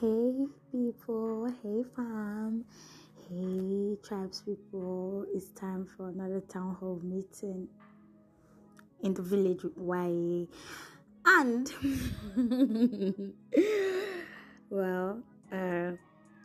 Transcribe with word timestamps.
Hey 0.00 0.46
people, 0.70 1.50
hey 1.62 1.82
fam, 1.94 2.66
hey 3.30 3.96
tribes 4.06 4.42
people, 4.42 5.24
it's 5.32 5.52
time 5.52 5.86
for 5.86 6.10
another 6.10 6.40
town 6.40 6.74
hall 6.74 7.00
meeting 7.02 7.66
in 9.02 9.14
the 9.14 9.22
village 9.22 9.62
with 9.62 9.78
YA. 9.78 10.44
And 11.24 11.72
well, 14.68 15.22
uh, 15.50 15.92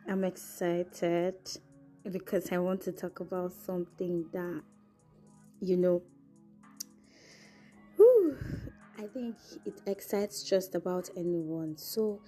I'm 0.08 0.24
excited 0.24 1.34
because 2.10 2.50
I 2.52 2.58
want 2.58 2.80
to 2.82 2.92
talk 2.92 3.20
about 3.20 3.52
something 3.52 4.24
that 4.32 4.62
you 5.60 5.76
know 5.76 6.02
whew, 7.96 8.38
I 8.98 9.02
think 9.08 9.36
it 9.66 9.82
excites 9.86 10.42
just 10.42 10.74
about 10.74 11.10
anyone. 11.18 11.76
So 11.76 12.22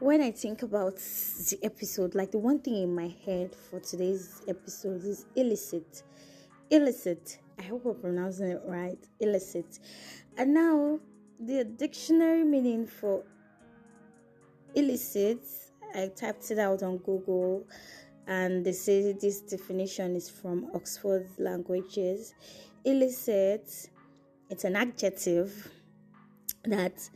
when 0.00 0.22
I 0.22 0.30
think 0.30 0.62
about 0.62 0.96
the 0.96 1.58
episode, 1.62 2.14
like 2.14 2.32
the 2.32 2.38
one 2.38 2.58
thing 2.60 2.82
in 2.82 2.94
my 2.94 3.14
head 3.26 3.54
for 3.54 3.80
today's 3.80 4.42
episode 4.48 5.04
is 5.04 5.26
illicit. 5.36 6.02
Illicit. 6.70 7.38
I 7.58 7.62
hope 7.64 7.84
I'm 7.84 8.00
pronouncing 8.00 8.48
it 8.48 8.62
right. 8.64 8.98
Illicit. 9.20 9.78
And 10.38 10.54
now 10.54 10.98
the 11.38 11.64
dictionary 11.64 12.44
meaning 12.44 12.86
for 12.86 13.22
illicit, 14.74 15.44
I 15.94 16.08
typed 16.16 16.50
it 16.50 16.58
out 16.58 16.82
on 16.82 16.96
Google 16.98 17.66
and 18.26 18.64
they 18.64 18.72
say 18.72 19.12
this 19.12 19.42
definition 19.42 20.16
is 20.16 20.30
from 20.30 20.70
Oxford 20.74 21.28
Languages. 21.38 22.32
Illicit, 22.86 23.90
it's 24.48 24.64
an 24.64 24.76
adjective 24.76 25.70
that 26.64 27.10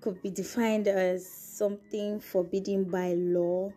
could 0.00 0.22
be 0.22 0.30
defined 0.30 0.88
as 0.88 1.26
something 1.30 2.20
forbidden 2.20 2.84
by 2.90 3.14
law, 3.14 3.72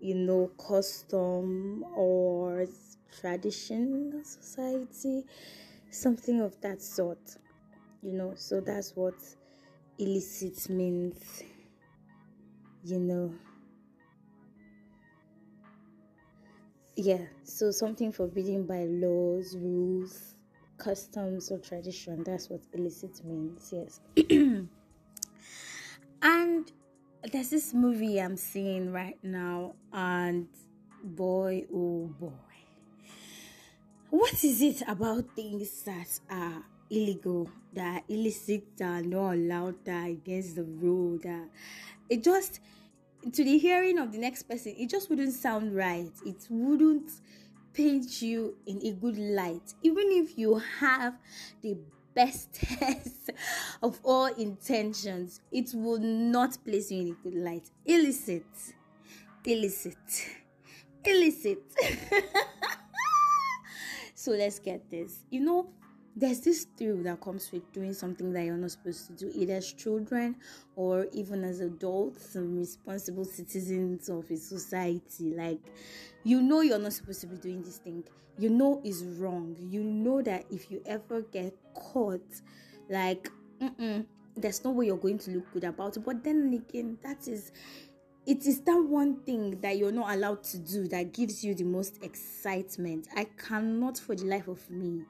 you 0.00 0.14
know, 0.14 0.48
custom 0.58 1.84
or 1.96 2.66
tradition 3.20 4.22
society, 4.24 5.24
something 5.90 6.40
of 6.40 6.60
that 6.62 6.82
sort, 6.82 7.36
you 8.02 8.12
know. 8.12 8.34
So 8.36 8.60
that's 8.60 8.96
what 8.96 9.14
illicit 9.98 10.68
means, 10.70 11.42
you 12.82 12.98
know. 12.98 13.32
Yeah, 16.96 17.24
so 17.44 17.70
something 17.70 18.12
forbidden 18.12 18.66
by 18.66 18.84
laws, 18.84 19.56
rules, 19.56 20.34
customs, 20.76 21.50
or 21.50 21.58
tradition. 21.58 22.22
That's 22.24 22.50
what 22.50 22.60
illicit 22.72 23.24
means, 23.24 23.72
yes. 23.72 24.00
and 26.22 26.70
there's 27.32 27.50
this 27.50 27.74
movie 27.74 28.20
I'm 28.20 28.36
seeing 28.36 28.92
right 28.92 29.18
now, 29.22 29.74
and 29.92 30.48
boy, 31.02 31.64
oh 31.72 32.10
boy, 32.18 32.32
what 34.10 34.44
is 34.44 34.62
it 34.62 34.82
about 34.86 35.24
things 35.36 35.82
that 35.82 36.20
are 36.30 36.62
illegal, 36.90 37.50
that 37.74 38.02
are 38.02 38.04
illicit, 38.08 38.76
that 38.78 38.84
are 38.84 39.02
not 39.02 39.34
allowed, 39.34 39.84
that 39.84 40.04
are 40.04 40.10
against 40.10 40.56
the 40.56 40.64
rule, 40.64 41.18
that 41.22 41.48
it 42.08 42.24
just 42.24 42.60
to 43.32 43.44
the 43.44 43.58
hearing 43.58 43.98
of 43.98 44.12
the 44.12 44.18
next 44.18 44.44
person, 44.44 44.74
it 44.78 44.88
just 44.88 45.10
wouldn't 45.10 45.32
sound 45.32 45.74
right. 45.74 46.12
It 46.24 46.46
wouldn't 46.48 47.10
paint 47.74 48.22
you 48.22 48.56
in 48.66 48.80
a 48.84 48.92
good 48.92 49.18
light, 49.18 49.74
even 49.82 50.06
if 50.10 50.38
you 50.38 50.62
have 50.80 51.18
the 51.62 51.76
bestest 52.18 53.30
of 53.82 54.00
all 54.02 54.26
intentions, 54.26 55.40
it 55.52 55.70
will 55.72 56.00
not 56.00 56.58
place 56.64 56.90
you 56.90 57.02
in 57.02 57.08
a 57.08 57.22
good 57.22 57.34
light. 57.34 57.70
Illicit, 57.86 58.44
illicit, 59.44 59.96
illicit. 61.04 61.62
so 64.16 64.32
let's 64.32 64.58
get 64.58 64.90
this. 64.90 65.20
You 65.30 65.42
know, 65.42 65.68
there's 66.18 66.40
this 66.40 66.66
thrill 66.76 67.02
that 67.04 67.20
comes 67.20 67.50
with 67.52 67.70
doing 67.72 67.94
something 67.94 68.32
that 68.32 68.44
you're 68.44 68.56
not 68.56 68.72
supposed 68.72 69.06
to 69.06 69.12
do, 69.12 69.30
either 69.34 69.54
as 69.54 69.72
children 69.72 70.34
or 70.74 71.06
even 71.12 71.44
as 71.44 71.60
adults 71.60 72.34
and 72.34 72.58
responsible 72.58 73.24
citizens 73.24 74.08
of 74.08 74.28
a 74.30 74.36
society. 74.36 75.34
Like, 75.34 75.60
you 76.24 76.42
know, 76.42 76.60
you're 76.62 76.78
not 76.78 76.92
supposed 76.92 77.20
to 77.20 77.28
be 77.28 77.36
doing 77.36 77.62
this 77.62 77.78
thing, 77.78 78.02
you 78.36 78.50
know, 78.50 78.80
it's 78.84 79.02
wrong. 79.02 79.56
You 79.58 79.84
know 79.84 80.20
that 80.22 80.44
if 80.50 80.70
you 80.70 80.82
ever 80.86 81.22
get 81.22 81.54
caught, 81.74 82.42
like, 82.88 83.30
there's 84.36 84.64
no 84.64 84.70
way 84.70 84.86
you're 84.86 84.96
going 84.96 85.18
to 85.18 85.30
look 85.30 85.52
good 85.52 85.64
about 85.64 85.96
it. 85.96 86.00
But 86.00 86.24
then 86.24 86.52
again, 86.52 86.98
that 87.02 87.28
is 87.28 87.52
it 88.26 88.46
is 88.46 88.60
that 88.60 88.78
one 88.78 89.20
thing 89.22 89.58
that 89.62 89.78
you're 89.78 89.90
not 89.90 90.14
allowed 90.14 90.44
to 90.44 90.58
do 90.58 90.86
that 90.88 91.14
gives 91.14 91.42
you 91.42 91.54
the 91.54 91.64
most 91.64 92.02
excitement. 92.02 93.08
I 93.16 93.24
cannot, 93.24 93.98
for 93.98 94.14
the 94.14 94.26
life 94.26 94.48
of 94.48 94.68
me, 94.68 95.04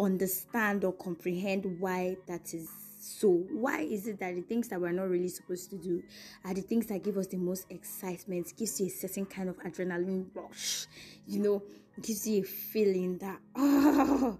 understand 0.00 0.84
or 0.84 0.92
comprehend 0.92 1.80
why 1.80 2.16
that 2.26 2.54
is 2.54 2.68
so. 3.00 3.28
Why 3.52 3.80
is 3.80 4.06
it 4.06 4.18
that 4.20 4.34
the 4.34 4.42
things 4.42 4.68
that 4.68 4.80
we're 4.80 4.92
not 4.92 5.08
really 5.08 5.28
supposed 5.28 5.70
to 5.70 5.76
do 5.76 6.02
are 6.44 6.54
the 6.54 6.60
things 6.62 6.86
that 6.86 7.02
give 7.02 7.16
us 7.16 7.26
the 7.26 7.36
most 7.38 7.66
excitement, 7.70 8.48
it 8.48 8.56
gives 8.56 8.80
you 8.80 8.86
a 8.86 8.90
certain 8.90 9.26
kind 9.26 9.48
of 9.48 9.58
adrenaline 9.58 10.26
rush, 10.34 10.86
you 11.26 11.40
know, 11.40 11.62
gives 12.00 12.26
you 12.26 12.42
a 12.42 12.44
feeling 12.44 13.18
that, 13.18 13.40
oh, 13.56 14.38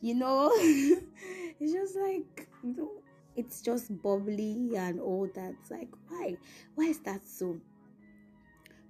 you 0.00 0.14
know, 0.14 0.50
it's 0.56 1.72
just 1.72 1.96
like, 1.96 2.48
you 2.62 2.76
know, 2.76 2.90
it's 3.36 3.62
just 3.62 4.02
bubbly 4.02 4.76
and 4.76 5.00
all 5.00 5.28
that. 5.34 5.54
It's 5.60 5.70
like, 5.70 5.88
why? 6.08 6.36
Why 6.74 6.84
is 6.86 6.98
that 7.00 7.26
so? 7.26 7.60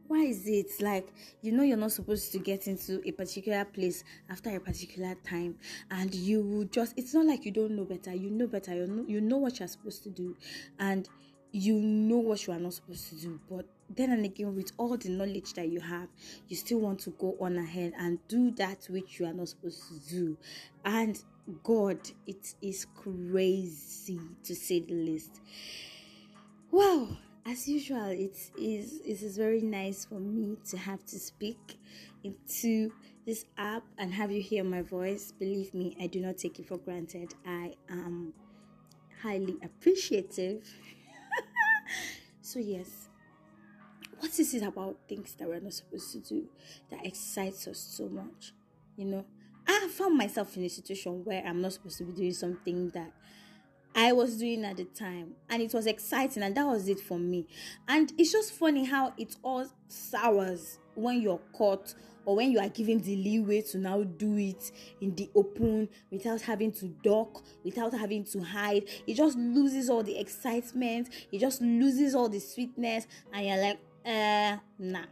Why 0.09 0.21
is 0.25 0.47
it? 0.47 0.71
Like 0.81 1.13
you 1.43 1.53
know 1.53 1.63
you're 1.63 1.77
not 1.77 1.93
supposed 1.93 2.33
to 2.33 2.39
get 2.39 2.67
into 2.67 3.01
a 3.07 3.13
particular 3.13 3.65
place 3.65 4.05
after 4.29 4.55
a 4.57 4.61
particular 4.61 5.15
time 5.29 5.57
and 5.91 6.15
you 6.15 6.69
just 6.73 6.95
it's 6.97 7.15
not 7.15 7.27
like 7.27 7.45
you 7.45 7.53
don't 7.53 7.77
know 7.77 7.85
better. 7.85 8.15
You 8.15 8.31
know 8.31 8.47
better. 8.47 8.75
You 8.75 8.87
know 8.87 9.05
you 9.07 9.21
know 9.21 9.37
what 9.37 9.59
you're 9.59 9.69
supposed 9.69 10.03
to 10.05 10.11
do 10.11 10.37
and 10.79 11.09
you 11.53 11.75
know 11.75 12.19
what 12.19 12.47
you 12.47 12.53
are 12.53 12.59
not 12.59 12.75
supposed 12.75 13.09
to 13.11 13.17
do. 13.17 13.41
But 13.51 13.67
then 13.95 14.11
and 14.13 14.25
again 14.25 14.55
with 14.55 14.73
all 14.79 14.97
the 14.97 15.09
knowledge 15.09 15.55
that 15.55 15.69
you 15.69 15.81
have 15.81 16.09
you 16.49 16.57
still 16.57 16.81
want 16.81 17.01
to 17.01 17.11
go 17.11 17.37
on 17.41 17.57
ahead 17.57 17.93
and 17.99 18.19
do 18.29 18.51
that 18.53 18.87
which 18.91 19.19
you 19.21 19.27
are 19.27 19.33
not 19.33 19.49
supposed 19.49 19.83
to 19.89 20.15
do. 20.15 20.37
And 20.85 21.23
god 21.63 21.99
it 22.27 22.55
is 22.61 22.87
crazy 22.95 24.21
to 24.45 24.55
say 24.55 24.81
the 24.81 24.95
least. 24.95 25.41
Wow 26.71 27.19
as 27.49 27.67
usual 27.67 28.09
it 28.09 28.37
is 28.59 29.01
it 29.07 29.23
is 29.23 29.39
very 29.39 29.63
nice 29.63 30.05
for 30.05 30.21
me 30.21 30.57
to 30.69 30.77
have 30.77 31.03
to 31.07 31.19
speak 31.19 31.79
into 32.23 32.93
this 33.25 33.47
app 33.57 33.83
and 33.97 34.13
have 34.13 34.31
you 34.31 34.43
hear 34.43 34.65
my 34.65 34.83
voice. 34.83 35.33
Believe 35.33 35.73
me 35.73 35.97
i 36.01 36.07
do 36.07 36.21
not 36.21 36.37
take 36.37 36.59
it 36.59 36.67
for 36.69 36.77
granted. 36.77 37.35
I 37.47 37.75
am 37.89 38.35
highly 39.23 39.57
appreciative. 39.65 40.63
So 42.43 42.59
yes 42.59 43.09
what 44.21 44.39
is 44.39 44.53
it 44.55 44.63
about 44.63 44.97
things 45.09 45.35
that 45.35 45.49
we're 45.49 45.61
not 45.61 45.73
supposed 45.73 46.13
to 46.13 46.19
do 46.19 46.49
that 46.91 47.05
excites 47.07 47.69
us 47.69 47.79
so 47.79 48.09
much? 48.09 48.53
You 48.97 49.05
know 49.07 49.25
i 49.67 49.89
found 49.89 50.17
myself 50.17 50.57
in 50.57 50.65
a 50.65 50.69
situation 50.69 51.25
where 51.25 51.43
i'm 51.47 51.61
not 51.61 51.73
supposed 51.75 51.99
to 51.99 52.05
be 52.05 52.13
doing 52.13 52.33
something 52.33 52.89
that 52.91 53.13
I 53.95 54.13
was 54.13 54.37
doing 54.37 54.65
at 54.65 54.77
the 54.77 54.85
time, 54.85 55.33
and 55.49 55.63
it 55.63 55.73
was 55.73 55.87
exciting, 55.87 56.43
and 56.43 56.55
that 56.57 56.67
was 56.67 56.89
it 56.89 57.01
for 57.01 57.19
me. 57.19 57.47
And 57.89 58.13
it's 58.19 58.33
just 58.33 58.53
funny 58.53 58.85
how 58.85 59.13
it 59.17 59.37
all 59.43 59.67
sours 59.89 60.79
when 60.95 61.21
you're 61.21 61.41
caught 61.53 61.95
or 62.25 62.37
when 62.37 62.51
you 62.53 62.59
are 62.59 62.69
given 62.69 62.99
the 62.99 63.17
leeway 63.17 63.63
to 63.63 63.79
now 63.79 64.03
do 64.03 64.37
it 64.37 64.71
in 65.01 65.15
the 65.15 65.31
open 65.35 65.89
without 66.11 66.43
having 66.43 66.71
to 66.71 66.87
duck, 67.03 67.43
without 67.65 67.93
having 67.95 68.23
to 68.23 68.41
hide. 68.41 68.85
It 69.07 69.15
just 69.15 69.39
loses 69.39 69.89
all 69.89 70.03
the 70.03 70.19
excitement, 70.19 71.09
it 71.33 71.39
just 71.39 71.63
loses 71.63 72.15
all 72.15 72.29
the 72.29 72.39
sweetness, 72.39 73.07
and 73.33 73.47
you're 73.47 73.63
like, 73.63 73.79
uh, 74.05 74.59
nah. 74.79 75.07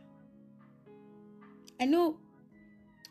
I 1.81 1.87
know 1.87 2.19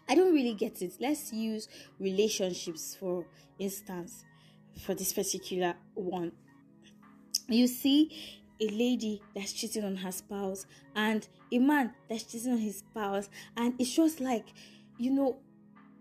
I 0.07 0.15
don't 0.15 0.33
really 0.33 0.53
get 0.53 0.81
it. 0.81 0.93
Let's 0.99 1.33
use 1.33 1.67
relationships 1.99 2.95
for 2.99 3.25
instance 3.57 4.23
for 4.79 4.93
this 4.93 5.13
particular 5.13 5.75
one. 5.93 6.31
You 7.47 7.67
see 7.67 8.43
a 8.59 8.67
lady 8.69 9.21
that's 9.35 9.53
cheating 9.53 9.83
on 9.83 9.97
her 9.97 10.11
spouse 10.11 10.65
and 10.95 11.27
a 11.51 11.59
man 11.59 11.93
that's 12.09 12.23
cheating 12.23 12.53
on 12.53 12.57
his 12.57 12.79
spouse, 12.79 13.29
and 13.57 13.73
it's 13.79 13.93
just 13.93 14.19
like, 14.19 14.47
you 14.97 15.11
know, 15.11 15.37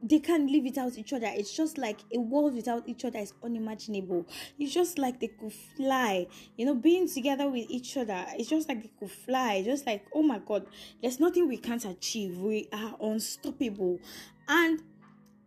they 0.07 0.19
can't 0.19 0.51
live 0.51 0.65
without 0.65 0.99
each 0.99 1.15
other. 1.15 1.29
It's 1.29 1.57
just 1.57 1.79
like 1.79 1.99
a 2.15 2.21
world 2.21 2.55
without 2.55 2.87
each 2.87 3.07
other 3.07 3.19
is 3.19 3.33
unimaginable. 3.43 4.27
It's 4.59 4.73
just 4.73 4.99
like 4.99 5.19
they 5.19 5.29
could 5.29 5.53
fly, 5.77 6.27
you 6.57 6.67
know, 6.67 6.75
being 6.75 7.09
together 7.09 7.49
with 7.49 7.71
each 7.71 7.97
other. 7.97 8.27
It's 8.39 8.51
just 8.51 8.69
like 8.69 8.83
they 8.83 8.91
could 8.99 9.11
fly. 9.11 9.63
Just 9.65 9.87
like, 9.87 10.05
oh 10.15 10.23
my 10.23 10.41
god, 10.41 10.67
there's 11.01 11.21
nothing 11.21 11.49
we 11.49 11.57
can't 11.57 11.85
achieve. 11.87 12.37
We 12.37 12.69
are 12.73 12.95
unstoppable. 13.01 13.99
And 14.47 14.83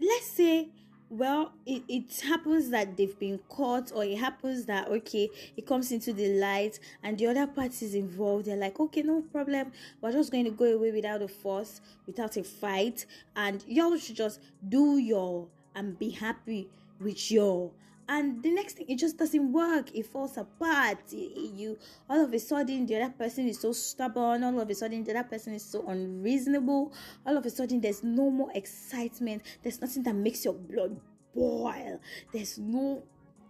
let's 0.02 0.32
say 0.32 0.70
well 1.10 1.54
it, 1.66 1.84
it 1.88 2.22
happens 2.22 2.70
that 2.70 2.98
they've 2.98 3.18
been 3.18 3.40
caught 3.50 3.92
or 3.94 4.04
it 4.04 4.18
happens 4.18 4.66
that 4.66 4.88
okay 4.90 5.30
it 5.56 5.66
comes 5.66 5.92
into 5.92 6.12
the 6.12 6.28
light 6.40 6.80
and 7.04 7.18
the 7.18 7.28
other 7.28 7.48
parties 7.48 7.94
involved. 7.94 8.46
They're 8.46 8.58
like 8.58 8.80
okay 8.80 9.02
no 9.02 9.22
problem. 9.22 9.72
We're 10.02 10.12
just 10.12 10.32
going 10.32 10.46
to 10.46 10.52
go 10.52 10.66
away 10.66 10.92
without 10.92 11.22
a 11.22 11.28
fuss 11.28 11.82
without 12.06 12.36
a 12.38 12.44
fight. 12.44 13.06
And 13.36 13.64
y'all 13.68 13.98
should 13.98 14.16
just 14.16 14.40
do 14.68 14.98
your 14.98 15.48
and 15.76 15.98
be 15.98 16.10
happy 16.10 16.70
with 17.00 17.32
your 17.32 17.72
and 18.10 18.42
the 18.42 18.52
next 18.52 18.78
thing 18.78 18.86
it 18.88 18.98
just 18.98 19.18
doesn't 19.18 19.52
work. 19.52 19.94
It 19.94 20.06
falls 20.06 20.38
apart. 20.38 21.00
You 21.12 21.78
all 22.10 22.24
of 22.24 22.34
a 22.34 22.40
sudden 22.40 22.86
the 22.86 23.02
other 23.02 23.14
person 23.14 23.48
is 23.48 23.60
so 23.60 23.72
stubborn. 23.74 24.44
All 24.44 24.60
of 24.60 24.70
a 24.70 24.76
sudden 24.76 25.04
the 25.04 25.12
other 25.12 25.28
person 25.28 25.54
is 25.54 25.66
so 25.66 25.86
unreasonable. 25.88 26.94
All 27.26 27.38
of 27.38 27.46
a 27.46 27.50
sudden 27.50 27.82
there's 27.82 28.04
no 28.04 28.30
more 28.30 28.52
excitement. 28.56 29.44
There's 29.64 29.82
nothing 29.82 30.04
that 30.04 30.16
makes 30.16 30.46
your 30.46 30.54
blood 30.54 31.00
boil. 31.36 32.00
There's 32.34 32.58
no 32.58 33.04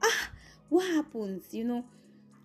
ah 0.03 0.29
what 0.69 0.85
happens? 0.87 1.53
You 1.53 1.63
know 1.63 1.85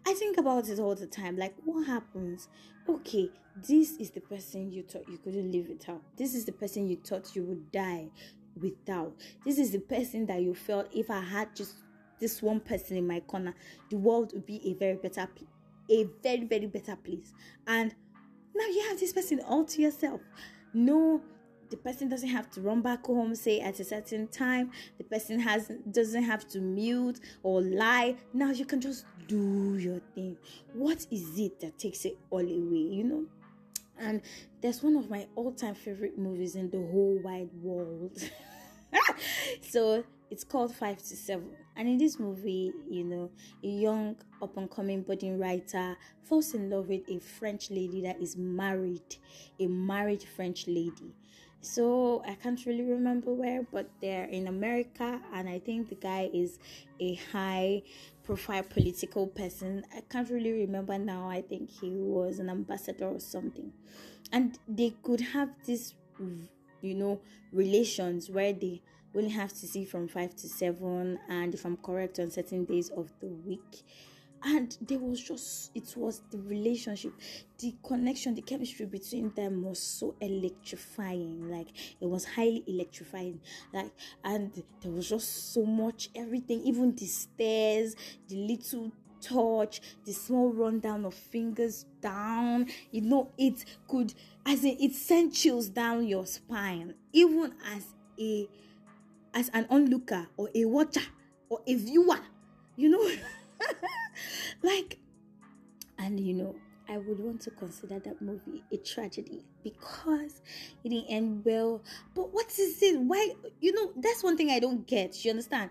i 0.04 0.14
think 0.14 0.36
about 0.36 0.68
it 0.68 0.78
all 0.78 0.94
the 0.94 1.06
time. 1.06 1.36
Like 1.36 1.54
what 1.64 1.86
happens? 1.86 2.48
Okay 2.88 3.30
this 3.56 3.92
is 3.98 4.10
the 4.10 4.20
person 4.20 4.72
you 4.72 4.82
thought 4.82 5.08
you 5.08 5.18
couldn't 5.18 5.52
live 5.52 5.68
without. 5.68 6.02
This 6.16 6.34
is 6.34 6.44
the 6.44 6.52
person 6.52 6.88
you 6.88 6.96
thought 6.96 7.36
you 7.36 7.44
would 7.44 7.70
die 7.70 8.08
without. 8.58 9.14
This 9.44 9.58
is 9.58 9.72
the 9.72 9.78
person 9.78 10.26
that 10.26 10.42
you 10.42 10.54
felt 10.54 10.88
if 10.94 11.10
i 11.10 11.20
had 11.20 11.54
just 11.54 11.76
this 12.22 12.40
one 12.40 12.60
person 12.60 12.96
in 12.96 13.06
my 13.06 13.20
corner, 13.20 13.52
the 13.90 13.96
world 13.96 14.32
would 14.32 14.46
be 14.46 14.60
a 14.70 14.74
very 14.74 14.94
better, 14.94 15.28
a 15.90 16.04
very 16.22 16.44
very 16.44 16.66
better 16.66 16.96
place. 16.96 17.34
And 17.66 17.94
now 18.54 18.66
you 18.66 18.86
have 18.88 19.00
this 19.00 19.12
person 19.12 19.40
all 19.40 19.64
to 19.64 19.82
yourself. 19.82 20.20
No, 20.72 21.20
the 21.68 21.76
person 21.76 22.08
doesn't 22.08 22.28
have 22.28 22.48
to 22.52 22.60
run 22.60 22.80
back 22.80 23.04
home 23.04 23.34
say 23.34 23.60
at 23.60 23.80
a 23.80 23.84
certain 23.84 24.28
time. 24.28 24.70
The 24.98 25.04
person 25.04 25.40
has 25.40 25.72
doesn't 25.90 26.22
have 26.22 26.46
to 26.48 26.60
mute 26.60 27.18
or 27.42 27.60
lie. 27.60 28.16
Now 28.32 28.52
you 28.52 28.64
can 28.64 28.80
just 28.80 29.04
do 29.26 29.76
your 29.76 30.00
thing. 30.14 30.36
What 30.74 31.04
is 31.10 31.38
it 31.38 31.58
that 31.60 31.78
takes 31.78 32.04
it 32.04 32.16
all 32.30 32.40
away 32.40 32.86
you 32.96 33.04
know? 33.04 33.24
And 33.98 34.22
there's 34.60 34.82
one 34.82 34.96
of 34.96 35.10
my 35.10 35.26
all-time 35.34 35.74
favorite 35.74 36.18
movies 36.18 36.56
in 36.56 36.70
the 36.70 36.78
whole 36.78 37.20
wide 37.22 37.50
world. 37.60 38.18
So 39.60 40.04
it's 40.32 40.44
called 40.44 40.74
Five 40.74 40.96
to 40.96 41.14
Seven. 41.14 41.50
And 41.76 41.86
in 41.86 41.98
this 41.98 42.18
movie, 42.18 42.72
you 42.88 43.04
know, 43.04 43.30
a 43.62 43.66
young 43.66 44.16
up 44.40 44.56
and 44.56 44.70
coming 44.70 45.02
budding 45.02 45.38
writer 45.38 45.94
falls 46.22 46.54
in 46.54 46.70
love 46.70 46.88
with 46.88 47.06
a 47.10 47.18
French 47.18 47.70
lady 47.70 48.00
that 48.00 48.18
is 48.18 48.34
married, 48.34 49.16
a 49.60 49.66
married 49.66 50.24
French 50.34 50.66
lady. 50.66 51.14
So 51.60 52.22
I 52.26 52.34
can't 52.34 52.64
really 52.64 52.82
remember 52.82 53.34
where, 53.34 53.62
but 53.70 53.90
they're 54.00 54.24
in 54.24 54.48
America, 54.48 55.20
and 55.34 55.48
I 55.50 55.58
think 55.58 55.90
the 55.90 55.96
guy 55.96 56.30
is 56.32 56.58
a 56.98 57.14
high 57.30 57.82
profile 58.24 58.62
political 58.62 59.26
person. 59.26 59.84
I 59.94 60.00
can't 60.00 60.30
really 60.30 60.52
remember 60.52 60.96
now. 60.96 61.28
I 61.28 61.42
think 61.42 61.68
he 61.68 61.90
was 61.90 62.38
an 62.38 62.48
ambassador 62.48 63.06
or 63.06 63.20
something. 63.20 63.70
And 64.32 64.58
they 64.66 64.94
could 65.02 65.20
have 65.20 65.50
this, 65.66 65.94
you 66.80 66.94
know, 66.94 67.20
relations 67.52 68.30
where 68.30 68.54
they 68.54 68.80
we 69.12 69.22
only 69.22 69.34
have 69.34 69.52
to 69.52 69.66
see 69.66 69.84
from 69.84 70.08
5 70.08 70.36
to 70.36 70.48
7 70.48 71.18
and 71.28 71.54
if 71.54 71.64
i'm 71.64 71.76
correct 71.76 72.18
on 72.18 72.30
certain 72.30 72.64
days 72.64 72.90
of 72.90 73.12
the 73.20 73.28
week. 73.28 73.82
And 74.44 74.76
there 74.80 74.98
was 74.98 75.22
just 75.22 75.70
it 75.72 75.94
was 75.96 76.22
the 76.32 76.38
relationship 76.38 77.12
the 77.60 77.76
connection 77.86 78.34
the 78.34 78.42
chemistry 78.42 78.86
between 78.86 79.32
them 79.36 79.62
was 79.62 79.78
so 79.78 80.16
electrifying. 80.20 81.48
Like 81.48 81.68
it 82.00 82.06
was 82.06 82.24
highly 82.24 82.64
electrifying. 82.66 83.40
Like 83.72 83.92
and 84.24 84.52
there 84.80 84.90
was 84.90 85.08
just 85.08 85.52
so 85.52 85.64
much 85.64 86.08
everything 86.16 86.60
even 86.64 86.92
the 86.96 87.06
stares 87.06 87.94
the 88.28 88.34
little 88.34 88.90
touch 89.20 89.80
the 90.04 90.12
small 90.12 90.52
rundown 90.52 91.04
of 91.04 91.14
fingers 91.14 91.86
down 92.00 92.66
you 92.90 93.00
know 93.00 93.30
it 93.38 93.64
could 93.86 94.12
as 94.44 94.64
in 94.64 94.76
it 94.80 94.92
sent 94.92 95.32
chills 95.32 95.68
down 95.68 96.04
your 96.04 96.26
spine 96.26 96.92
even 97.12 97.54
as 97.72 97.86
a 98.18 98.48
as 99.34 99.50
an 99.52 99.66
onlooker 99.70 100.28
or 100.36 100.50
a 100.54 100.64
watcher 100.64 101.02
or 101.48 101.60
a 101.66 101.74
viewer, 101.74 102.20
you 102.76 102.88
know, 102.88 103.10
like, 104.62 104.98
and 105.98 106.18
you 106.20 106.34
know, 106.34 106.54
I 106.88 106.98
would 106.98 107.20
want 107.20 107.40
to 107.42 107.50
consider 107.50 107.98
that 108.00 108.20
movie 108.20 108.62
a 108.72 108.76
tragedy 108.76 109.44
because 109.62 110.42
it 110.84 110.88
didn't 110.90 111.06
end 111.08 111.42
well. 111.44 111.82
But 112.14 112.34
what 112.34 112.50
is 112.58 112.82
it? 112.82 113.00
Why? 113.00 113.30
You 113.60 113.72
know, 113.72 113.92
that's 113.96 114.22
one 114.22 114.36
thing 114.36 114.50
I 114.50 114.58
don't 114.58 114.86
get. 114.86 115.24
You 115.24 115.30
understand? 115.30 115.70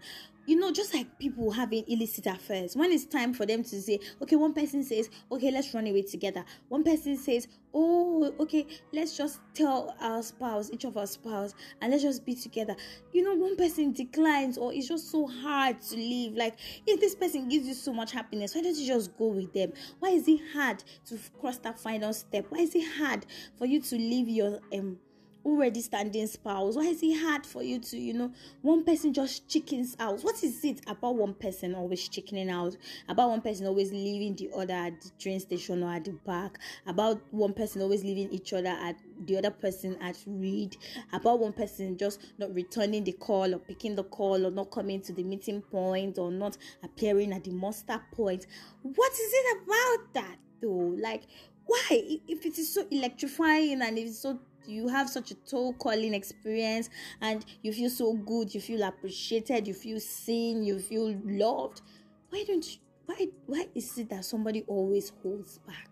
You 0.51 0.59
know, 0.59 0.69
just 0.69 0.94
like 0.94 1.18
people 1.18 1.50
having 1.50 1.86
illicit 1.88 2.25
affairs, 2.27 2.75
when 2.75 2.92
it's 2.92 3.06
time 3.06 3.33
for 3.33 3.45
them 3.45 3.63
to 3.63 3.81
say, 3.81 3.98
okay, 4.21 4.36
one 4.36 4.51
person 4.53 4.83
says, 4.83 5.09
okay, 5.31 5.50
let's 5.50 5.74
run 5.74 5.88
away 5.88 6.01
together. 6.01 6.44
One 6.68 6.83
person 6.83 7.15
says, 7.15 7.48
oh, 7.74 8.36
okay, 8.38 8.68
let's 8.92 9.15
just 9.15 9.39
tell 9.53 9.95
our 10.01 10.21
spouse, 10.21 10.69
each 10.74 10.83
of 10.83 10.98
our 10.98 11.07
spouse, 11.07 11.53
and 11.80 11.92
let's 11.92 12.03
just 12.03 12.25
be 12.25 12.36
together. 12.36 12.75
You 13.13 13.24
know, 13.24 13.33
one 13.33 13.56
person 13.56 13.94
declines, 13.94 14.57
or 14.57 14.74
it's 14.74 14.89
just 14.89 15.09
so 15.09 15.25
hard 15.25 15.80
to 15.83 15.95
leave. 15.95 16.33
Like, 16.33 16.59
if 16.86 17.00
this 17.00 17.15
person 17.15 17.48
gives 17.48 17.65
you 17.65 17.74
so 17.74 17.94
much 17.94 18.12
happiness, 18.12 18.53
why 18.53 18.62
don't 18.62 18.75
you 18.75 18.86
just 18.86 19.18
go 19.18 19.27
with 19.27 19.53
them? 19.53 19.71
Why 20.00 20.09
is 20.09 20.27
it 20.27 20.42
hard 20.53 20.83
to 21.06 21.18
cross 21.39 21.59
that 21.59 21.80
final 21.80 22.12
step? 22.12 22.48
Why 22.50 22.59
is 22.59 22.75
it 22.75 22.86
hard 22.98 23.25
for 23.57 23.65
you 23.65 23.80
to 23.83 23.95
leave 23.95 24.27
your 24.27 24.59
um 24.74 24.98
already 25.45 25.81
standing 25.81 26.27
spouse? 26.27 26.75
Why 26.75 26.83
is 26.83 27.01
it 27.01 27.19
hard 27.19 27.45
for 27.45 27.63
you 27.63 27.79
to 27.79 27.97
you 27.97 28.13
know 28.13 28.31
one 28.61 28.83
person 28.83 29.13
just 29.13 29.47
chickens 29.47 29.95
out? 29.99 30.21
What 30.21 30.43
is 30.43 30.63
it 30.63 30.81
about 30.88 31.15
one 31.15 31.33
person 31.33 31.75
always 31.75 32.07
chickening 32.07 32.49
out? 32.49 32.75
About 33.07 33.29
one 33.29 33.41
person 33.41 33.67
always 33.67 33.91
leaving 33.91 34.35
the 34.35 34.49
other 34.55 34.73
at 34.73 35.01
the 35.01 35.09
train 35.19 35.39
station 35.39 35.83
or 35.83 35.93
at 35.93 36.05
the 36.05 36.13
park? 36.25 36.59
About 36.85 37.21
one 37.31 37.53
person 37.53 37.81
always 37.81 38.03
leaving 38.03 38.29
each 38.31 38.53
other 38.53 38.69
at 38.69 38.95
the 39.25 39.38
other 39.38 39.51
person 39.51 39.97
at 40.01 40.17
read? 40.25 40.77
About 41.13 41.39
one 41.39 41.53
person 41.53 41.97
just 41.97 42.21
not 42.38 42.53
returning 42.53 43.03
the 43.03 43.13
call 43.13 43.53
or 43.53 43.59
picking 43.59 43.95
the 43.95 44.03
call 44.03 44.45
or 44.45 44.51
not 44.51 44.71
coming 44.71 45.01
to 45.01 45.13
the 45.13 45.23
meeting 45.23 45.61
point 45.61 46.17
or 46.17 46.31
not 46.31 46.57
appearing 46.83 47.33
at 47.33 47.43
the 47.43 47.51
muster 47.51 48.01
point? 48.11 48.45
What 48.83 49.11
is 49.11 49.31
it 49.33 49.57
about 49.63 50.13
that 50.13 50.38
though? 50.61 50.95
Like 50.97 51.23
why 51.65 52.19
if 52.27 52.45
it 52.45 52.57
is 52.57 52.73
so 52.73 52.85
electrifying 52.91 53.81
and 53.81 53.97
it's 53.97 54.19
so 54.19 54.39
you 54.67 54.87
have 54.87 55.09
such 55.09 55.31
a 55.31 55.35
toe 55.35 55.73
calling 55.73 56.13
experience 56.13 56.89
and 57.21 57.45
you 57.61 57.73
feel 57.73 57.89
so 57.89 58.13
good, 58.13 58.53
you 58.53 58.61
feel 58.61 58.83
appreciated, 58.83 59.67
you 59.67 59.73
feel 59.73 59.99
seen, 59.99 60.63
you 60.63 60.79
feel 60.79 61.19
loved. 61.25 61.81
Why 62.29 62.43
don't 62.43 62.65
you 62.65 62.77
why 63.05 63.27
why 63.45 63.67
is 63.75 63.97
it 63.97 64.09
that 64.09 64.23
somebody 64.25 64.63
always 64.67 65.11
holds 65.21 65.57
back 65.59 65.89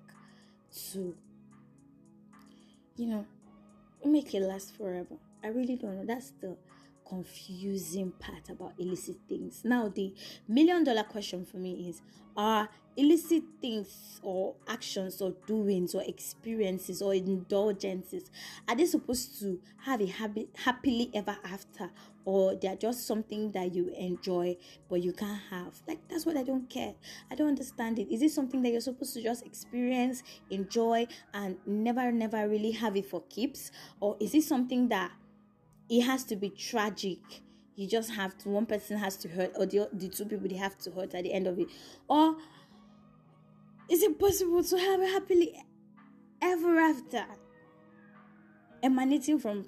to 0.91 1.15
you 2.95 3.07
know 3.07 3.25
make 4.05 4.33
it 4.33 4.41
last 4.41 4.75
forever? 4.77 5.17
I 5.43 5.47
really 5.47 5.75
don't 5.75 5.97
know. 5.97 6.05
That's 6.05 6.31
the 6.41 6.55
confusing 7.09 8.11
part 8.19 8.49
about 8.49 8.73
illicit 8.77 9.17
things. 9.27 9.61
Now, 9.65 9.89
the 9.89 10.13
million 10.47 10.83
dollar 10.83 11.03
question 11.03 11.43
for 11.43 11.57
me 11.57 11.89
is 11.89 12.01
are 12.37 12.69
illicit 12.95 13.43
things 13.61 14.19
or 14.21 14.55
actions 14.67 15.21
or 15.21 15.33
doings 15.47 15.95
or 15.95 16.03
experiences 16.03 17.01
or 17.01 17.13
indulgences 17.13 18.29
are 18.67 18.75
they 18.75 18.85
supposed 18.85 19.39
to 19.39 19.59
have 19.85 20.01
a 20.01 20.05
happy, 20.05 20.47
happily 20.55 21.09
ever 21.13 21.37
after? 21.43 21.89
Or 22.25 22.55
they're 22.55 22.75
just 22.75 23.07
something 23.07 23.51
that 23.53 23.73
you 23.73 23.89
enjoy 23.97 24.57
but 24.89 25.01
you 25.01 25.13
can't 25.13 25.41
have? 25.49 25.81
Like 25.87 26.07
that's 26.07 26.25
what 26.25 26.37
i 26.37 26.43
don't 26.43 26.69
care 26.69 26.93
i 27.31 27.35
don't 27.35 27.47
understand 27.47 27.97
it. 27.99 28.13
Is 28.13 28.21
it 28.21 28.31
something 28.31 28.61
that 28.61 28.71
you're 28.71 28.81
supposed 28.81 29.13
to 29.15 29.23
just 29.23 29.45
experience 29.45 30.21
enjoy 30.49 31.07
and 31.33 31.57
never 31.65 32.11
never 32.11 32.47
really 32.47 32.71
have 32.71 32.95
it 32.95 33.07
for 33.07 33.23
keeps? 33.29 33.71
Or 33.99 34.15
is 34.19 34.35
it 34.35 34.43
something 34.43 34.89
that 34.89 35.11
it 35.89 36.01
has 36.01 36.23
to 36.25 36.35
be 36.35 36.49
tragic. 36.49 37.19
You 37.75 37.87
just 37.87 38.11
have 38.11 38.37
to 38.39 38.49
one 38.49 38.65
person 38.65 38.97
has 38.97 39.17
to 39.17 39.29
hurt 39.29 39.51
or 39.55 39.65
the, 39.65 39.89
the 39.93 40.09
two 40.09 40.25
people 40.25 40.47
they 40.47 40.55
have 40.55 40.77
to 40.79 40.91
hurt 40.91 41.15
at 41.15 41.23
the 41.23 41.33
end 41.33 41.47
of 41.47 41.57
it. 41.57 41.67
Or 42.07 42.35
is 43.89 44.03
it 44.03 44.19
possible 44.19 44.63
to 44.63 44.77
have 44.77 45.01
a 45.01 45.07
happily 45.07 45.59
ever 46.41 46.77
after 46.79 47.25
emanating 48.83 49.39
from 49.39 49.67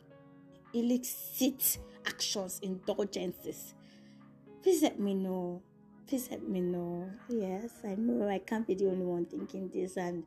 illicit 0.73 1.79
actions 2.05 2.59
indulgences? 2.61 3.73
Please 4.61 4.83
let 4.83 4.99
me 4.99 5.15
know. 5.15 5.63
Please 6.05 6.29
let 6.29 6.47
me 6.47 6.59
know. 6.59 7.09
Yes 7.29 7.71
i 7.85 7.95
know. 7.95 8.27
I 8.27 8.39
can't 8.39 8.67
be 8.67 8.75
the 8.75 8.87
only 8.87 9.05
one 9.05 9.25
thinking 9.25 9.69
this 9.73 9.95
and 9.95 10.25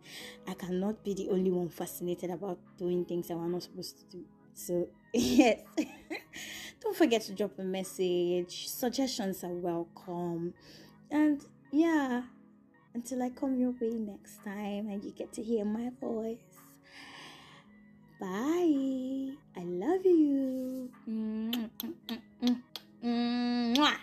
i 0.48 0.54
cannot 0.54 1.04
be 1.04 1.12
the 1.12 1.28
only 1.28 1.50
one 1.50 1.68
fascinated 1.68 2.30
about 2.30 2.58
doing 2.78 3.04
things 3.04 3.28
that 3.28 3.36
we're 3.36 3.46
not 3.46 3.62
supposed 3.62 3.98
to 3.98 4.16
do 4.16 4.24
so, 4.54 4.88
yes, 5.12 5.60
don't 6.80 6.96
forget 6.96 7.22
to 7.22 7.32
drop 7.32 7.58
a 7.58 7.62
message. 7.64 8.68
Suggestions 8.68 9.44
are 9.44 9.52
welcome. 9.52 10.54
And 11.10 11.44
yeah, 11.72 12.22
until 12.94 13.22
I 13.22 13.30
come 13.30 13.58
your 13.58 13.72
way 13.72 13.90
next 13.98 14.44
time 14.44 14.88
and 14.88 15.04
you 15.04 15.10
get 15.10 15.32
to 15.34 15.42
hear 15.42 15.64
my 15.64 15.90
voice. 16.00 16.38
Bye. 18.20 19.34
I 19.56 19.64
love 19.64 20.04
you. 20.04 20.90
Mwah. 23.02 23.96